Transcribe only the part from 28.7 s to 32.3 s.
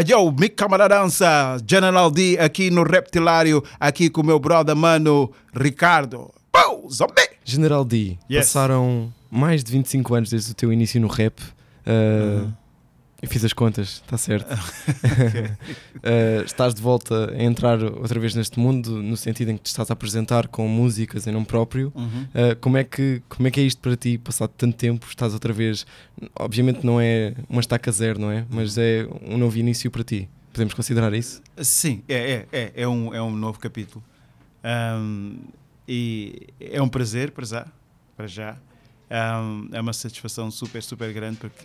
é um novo início para ti. Podemos considerar isso? Sim, é,